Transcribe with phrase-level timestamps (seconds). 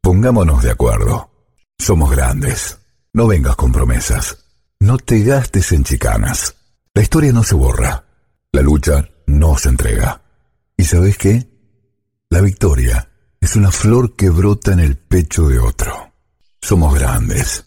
[0.00, 1.30] pongámonos de acuerdo.
[1.78, 2.78] Somos grandes.
[3.12, 4.44] No vengas con promesas.
[4.78, 6.54] No te gastes en chicanas.
[6.94, 8.04] La historia no se borra.
[8.52, 10.22] La lucha no se entrega.
[10.76, 11.48] ¿Y sabes qué?
[12.30, 13.08] La victoria
[13.40, 16.12] es una flor que brota en el pecho de otro.
[16.60, 17.64] Somos grandes.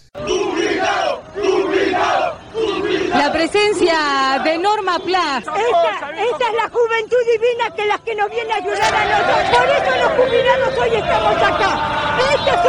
[3.09, 5.37] La presencia de Norma Pla.
[5.37, 9.57] Esta, esta es la juventud divina que las que nos viene a ayudar a nosotros.
[9.57, 11.93] Por eso los jubilados hoy estamos acá.
[12.33, 12.62] Estos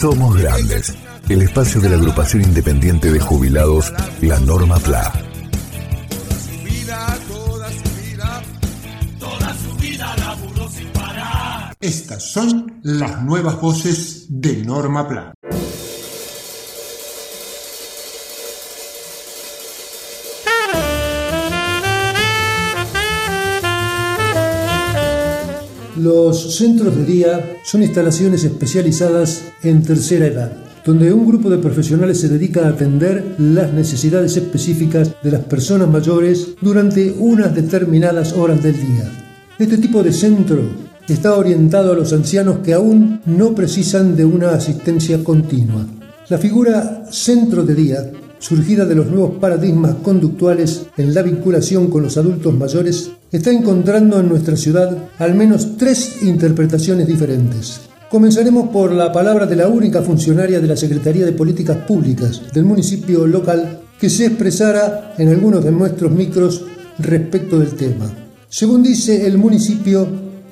[0.00, 0.94] Somos grandes.
[1.28, 5.12] El espacio de la agrupación independiente de jubilados, la Norma Pla.
[11.80, 15.32] Estas son las nuevas voces de Norma Plan.
[26.02, 30.52] Los centros de día son instalaciones especializadas en tercera edad,
[30.84, 35.88] donde un grupo de profesionales se dedica a atender las necesidades específicas de las personas
[35.88, 39.12] mayores durante unas determinadas horas del día.
[39.60, 40.62] Este tipo de centro
[41.08, 45.86] está orientado a los ancianos que aún no precisan de una asistencia continua.
[46.28, 48.10] La figura centro de día,
[48.42, 54.18] surgida de los nuevos paradigmas conductuales en la vinculación con los adultos mayores, está encontrando
[54.18, 57.82] en nuestra ciudad al menos tres interpretaciones diferentes.
[58.10, 62.64] Comenzaremos por la palabra de la única funcionaria de la Secretaría de Políticas Públicas del
[62.64, 66.64] municipio local que se expresara en algunos de nuestros micros
[66.98, 68.10] respecto del tema.
[68.48, 70.04] Según dice el municipio,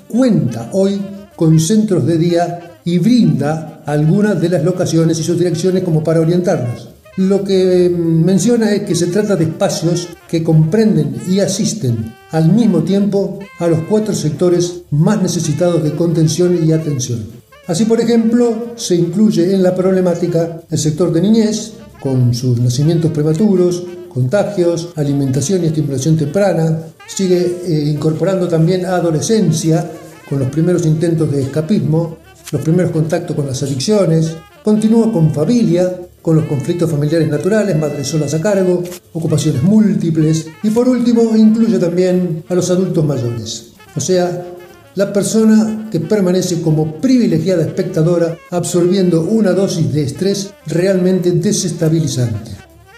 [0.07, 1.01] cuenta hoy
[1.35, 6.21] con centros de día y brinda algunas de las locaciones y sus direcciones como para
[6.21, 6.91] orientarnos.
[7.17, 12.83] Lo que menciona es que se trata de espacios que comprenden y asisten al mismo
[12.83, 17.27] tiempo a los cuatro sectores más necesitados de contención y atención.
[17.67, 23.11] Así, por ejemplo, se incluye en la problemática el sector de niñez, con sus nacimientos
[23.11, 26.79] prematuros, contagios, alimentación y estimulación temprana.
[27.07, 29.89] Sigue eh, incorporando también adolescencia,
[30.29, 32.19] con los primeros intentos de escapismo,
[32.53, 34.33] los primeros contactos con las adicciones.
[34.63, 35.91] Continúa con familia,
[36.21, 38.83] con los conflictos familiares naturales, madres solas a cargo,
[39.15, 44.45] ocupaciones múltiples y por último incluye también a los adultos mayores, o sea,
[44.97, 52.51] la persona que permanece como privilegiada espectadora absorbiendo una dosis de estrés realmente desestabilizante.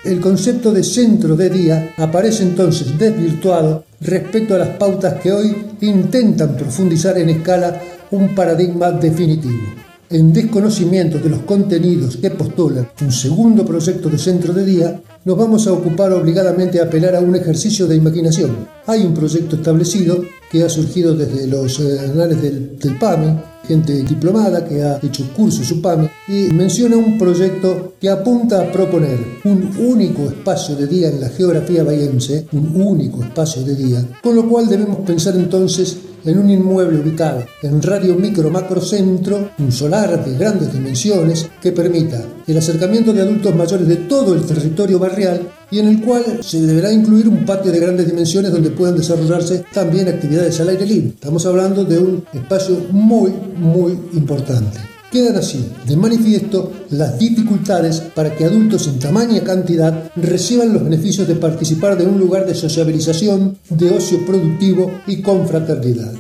[0.02, 5.54] El concepto de centro de día aparece entonces desvirtuado respecto a las pautas que hoy
[5.80, 7.80] intentan profundizar en escala
[8.10, 14.52] un paradigma definitivo en desconocimiento de los contenidos que postulan un segundo proyecto de centro
[14.52, 18.68] de día, nos vamos a ocupar obligadamente a apelar a un ejercicio de imaginación.
[18.86, 24.02] Hay un proyecto establecido que ha surgido desde los eh, anales del, del PAMI, gente
[24.02, 29.18] diplomada que ha hecho curso su PAMI, y menciona un proyecto que apunta a proponer
[29.44, 34.36] un único espacio de día en la geografía bahiense, un único espacio de día, con
[34.36, 39.72] lo cual debemos pensar entonces en un inmueble ubicado en radio micro macro centro, un
[39.72, 44.98] solar de grandes dimensiones que permita el acercamiento de adultos mayores de todo el territorio
[44.98, 48.94] barrial y en el cual se deberá incluir un patio de grandes dimensiones donde puedan
[48.94, 51.08] desarrollarse también actividades al aire libre.
[51.08, 54.78] Estamos hablando de un espacio muy, muy importante.
[55.10, 61.26] Quedan así de manifiesto las dificultades para que adultos en tamaña cantidad reciban los beneficios
[61.26, 66.12] de participar de un lugar de sociabilización, de ocio productivo y con fraternidad.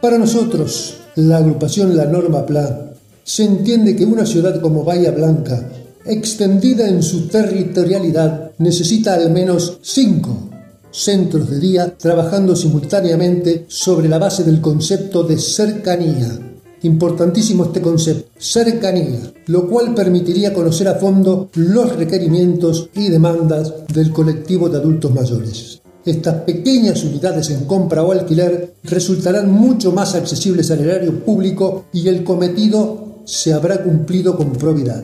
[0.00, 2.92] Para nosotros, la agrupación La Norma Pla,
[3.22, 5.68] se entiende que una ciudad como Bahía Blanca,
[6.08, 10.50] extendida en su territorialidad, necesita al menos cinco
[10.90, 16.38] centros de día trabajando simultáneamente sobre la base del concepto de cercanía
[16.82, 24.12] Importantísimo este concepto, cercanía, lo cual permitiría conocer a fondo los requerimientos y demandas del
[24.12, 25.80] colectivo de adultos mayores.
[26.04, 32.06] Estas pequeñas unidades en compra o alquiler resultarán mucho más accesibles al erario público y
[32.08, 35.02] el cometido se habrá cumplido con probidad.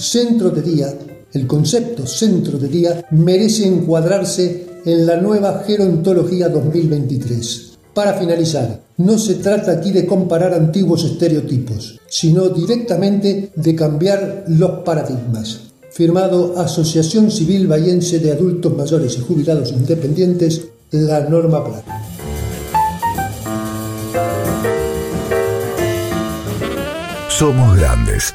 [0.00, 0.98] Centro de día,
[1.34, 7.72] el concepto centro de día merece encuadrarse en la nueva gerontología 2023.
[7.92, 14.80] Para finalizar, No se trata aquí de comparar antiguos estereotipos, sino directamente de cambiar los
[14.84, 15.60] paradigmas.
[15.90, 22.06] Firmado Asociación Civil Bahiense de Adultos Mayores y Jubilados Independientes, la norma plana.
[27.28, 28.34] Somos Grandes,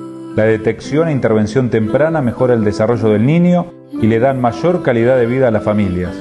[0.35, 5.17] La detección e intervención temprana mejora el desarrollo del niño y le dan mayor calidad
[5.17, 6.15] de vida a las familias.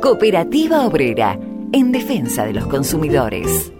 [0.00, 1.38] Cooperativa Obrera
[1.72, 3.72] en defensa de los consumidores.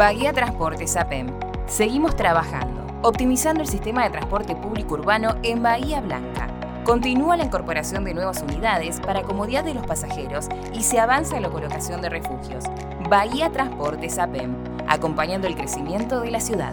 [0.00, 1.26] Bahía Transportes APEM.
[1.66, 6.48] Seguimos trabajando, optimizando el sistema de transporte público urbano en Bahía Blanca.
[6.84, 11.42] Continúa la incorporación de nuevas unidades para comodidad de los pasajeros y se avanza en
[11.42, 12.64] la colocación de refugios.
[13.10, 14.54] Bahía Transportes APEM,
[14.88, 16.72] acompañando el crecimiento de la ciudad.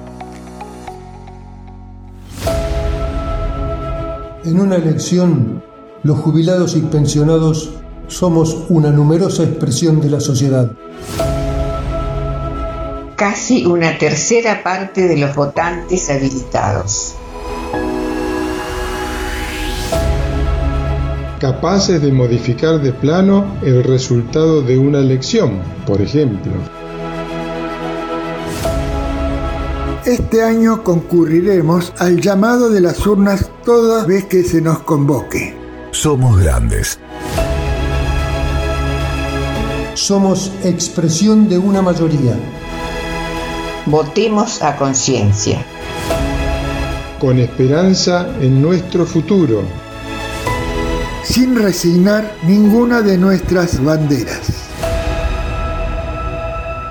[4.46, 5.62] En una elección,
[6.02, 7.74] los jubilados y pensionados
[8.08, 10.72] somos una numerosa expresión de la sociedad.
[13.18, 17.16] Casi una tercera parte de los votantes habilitados.
[21.40, 26.52] Capaces de modificar de plano el resultado de una elección, por ejemplo.
[30.06, 35.58] Este año concurriremos al llamado de las urnas toda vez que se nos convoque.
[35.90, 37.00] Somos grandes
[39.98, 42.38] somos expresión de una mayoría.
[43.90, 45.66] Votemos a conciencia.
[47.20, 49.64] Con esperanza en nuestro futuro.
[51.24, 54.42] Sin resignar ninguna de nuestras banderas.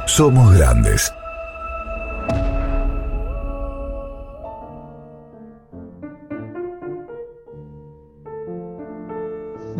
[0.07, 1.13] Somos grandes.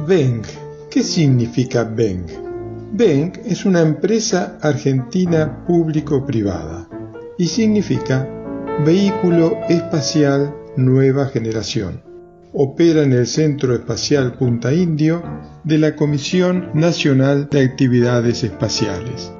[0.07, 0.43] Beng.
[0.91, 2.27] ¿Qué significa Beng?
[2.93, 6.89] BENC es una empresa argentina público-privada
[7.39, 8.29] y significa
[8.85, 12.03] Vehículo Espacial Nueva Generación.
[12.53, 15.23] Opera en el Centro Espacial Punta Indio
[15.65, 19.33] de la Comisión Nacional de Actividades Espaciales.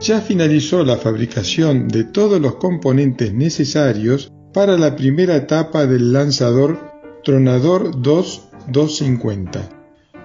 [0.00, 6.78] Ya finalizó la fabricación de todos los componentes necesarios para la primera etapa del lanzador
[7.24, 9.60] Tronador 2 250.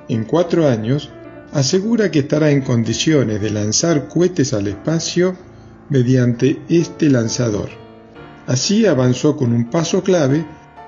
[0.08, 1.10] En cuatro años
[1.52, 5.36] asegura que estará en condiciones de lanzar cohetes al espacio
[5.90, 7.70] mediante este lanzador.
[8.48, 10.46] Así avanzó con un paso clave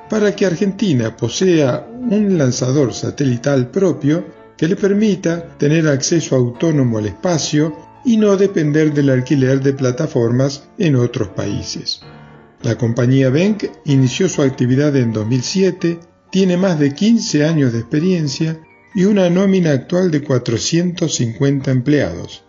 [0.10, 4.26] para que Argentina posea un lanzador satelital propio
[4.58, 10.68] que le permita tener acceso autónomo al espacio y no depender del alquiler de plataformas
[10.78, 12.02] en otros países.
[12.62, 18.60] La compañía Benck inició su actividad en 2007, tiene más de 15 años de experiencia
[18.94, 22.44] y una nómina actual de 450 empleados.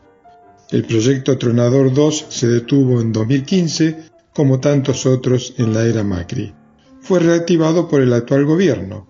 [0.72, 6.54] El proyecto Tronador 2 se detuvo en 2015, como tantos otros en la era Macri.
[7.02, 9.06] Fue reactivado por el actual gobierno.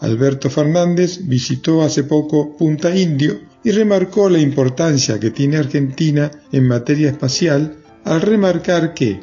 [0.00, 6.66] Alberto Fernández visitó hace poco Punta Indio y remarcó la importancia que tiene Argentina en
[6.66, 9.20] materia espacial al remarcar que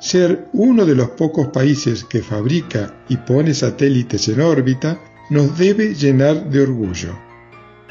[0.00, 5.94] ser uno de los pocos países que fabrica y pone satélites en órbita nos debe
[5.94, 7.27] llenar de orgullo.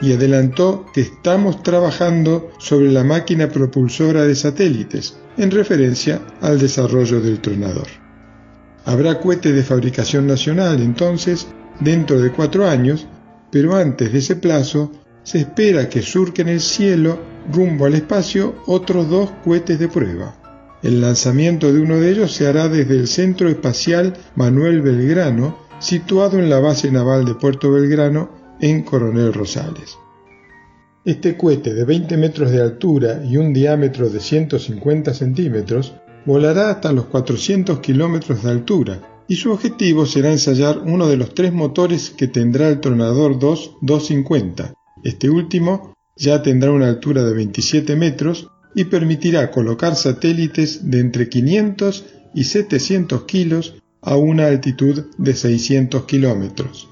[0.01, 7.21] Y adelantó que estamos trabajando sobre la máquina propulsora de satélites, en referencia al desarrollo
[7.21, 7.87] del tronador.
[8.85, 11.47] Habrá cohete de fabricación nacional entonces
[11.79, 13.07] dentro de cuatro años,
[13.51, 14.91] pero antes de ese plazo
[15.23, 17.19] se espera que surquen el cielo
[17.51, 20.35] rumbo al espacio otros dos cohetes de prueba.
[20.83, 26.39] El lanzamiento de uno de ellos se hará desde el Centro Espacial Manuel Belgrano, situado
[26.39, 28.29] en la base naval de Puerto Belgrano,
[28.61, 29.97] en Coronel Rosales.
[31.05, 35.93] Este cohete de 20 metros de altura y un diámetro de 150 centímetros
[36.25, 41.33] volará hasta los 400 kilómetros de altura y su objetivo será ensayar uno de los
[41.33, 44.73] tres motores que tendrá el Tronador 2 250.
[45.03, 51.29] Este último ya tendrá una altura de 27 metros y permitirá colocar satélites de entre
[51.29, 56.89] 500 y 700 kilos a una altitud de 600 kilómetros.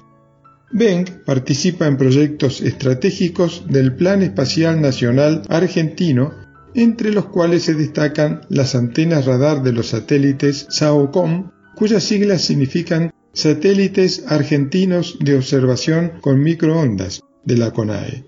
[0.72, 6.34] Benck participa en proyectos estratégicos del Plan Espacial Nacional Argentino,
[6.74, 13.12] entre los cuales se destacan las antenas radar de los satélites SAOCOM, cuyas siglas significan
[13.32, 18.24] Satélites Argentinos de Observación con Microondas de la CONAE.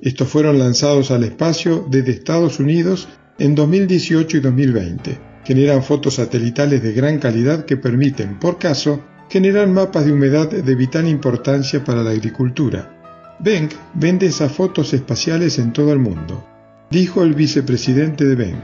[0.00, 5.18] Estos fueron lanzados al espacio desde Estados Unidos en 2018 y 2020.
[5.44, 10.74] Generan fotos satelitales de gran calidad que permiten, por caso, generar mapas de humedad de
[10.74, 13.36] vital importancia para la agricultura.
[13.38, 16.44] Benck vende esas fotos espaciales en todo el mundo.
[16.90, 18.60] Dijo el vicepresidente de Benck,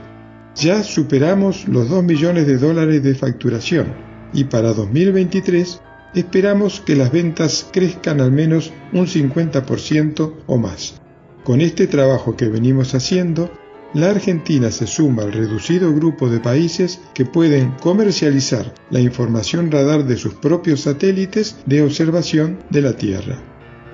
[0.57, 3.95] ya superamos los 2 millones de dólares de facturación
[4.33, 5.81] y para 2023
[6.15, 11.01] esperamos que las ventas crezcan al menos un 50% o más.
[11.45, 13.53] Con este trabajo que venimos haciendo,
[13.97, 20.05] la Argentina se suma al reducido grupo de países que pueden comercializar la información radar
[20.05, 23.43] de sus propios satélites de observación de la Tierra.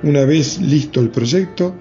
[0.02, 1.76] Una vez listo el proyecto,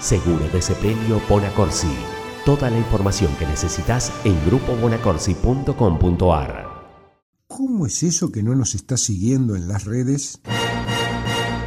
[0.00, 1.92] Seguro de Sepelio Bonacorsi.
[2.46, 6.70] Toda la información que necesitas en grupobonacorsi.com.ar.
[7.46, 10.40] ¿Cómo es eso que no nos estás siguiendo en las redes?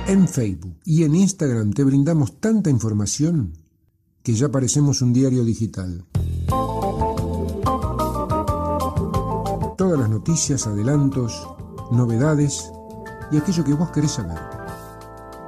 [0.08, 3.54] En Facebook y en Instagram te brindamos tanta información
[4.24, 6.04] que ya parecemos un diario digital.
[9.78, 11.48] Todas las noticias, adelantos,
[11.92, 12.72] novedades
[13.32, 14.40] y aquello que vos querés saber.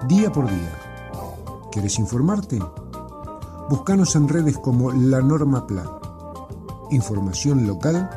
[0.07, 0.84] Día por día
[1.75, 2.57] ¿Quieres informarte?
[3.69, 5.89] Búscanos en redes como La Norma Plan.
[6.89, 8.09] Información local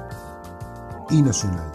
[1.11, 1.73] y nacional.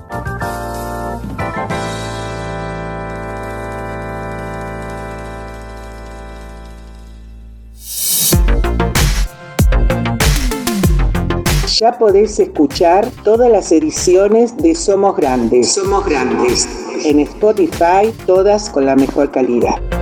[11.75, 15.73] Ya podés escuchar todas las ediciones de Somos Grandes.
[15.73, 16.65] Somos Grandes.
[17.03, 19.92] En Spotify, todas con la mejor calidad.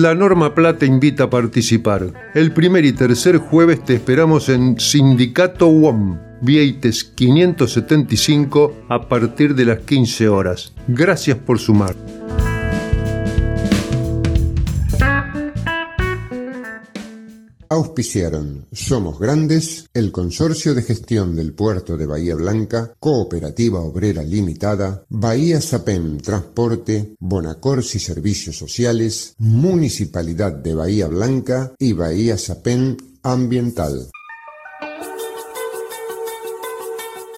[0.00, 2.30] La Norma Plata invita a participar.
[2.32, 9.66] El primer y tercer jueves te esperamos en Sindicato WOM, Vieites 575, a partir de
[9.66, 10.72] las 15 horas.
[10.88, 11.94] Gracias por sumar.
[17.72, 25.04] Auspiciaron Somos Grandes, el Consorcio de Gestión del Puerto de Bahía Blanca, Cooperativa Obrera Limitada,
[25.08, 34.10] Bahía Sapen Transporte, Bonacorsi Servicios Sociales, Municipalidad de Bahía Blanca y Bahía Sapen Ambiental.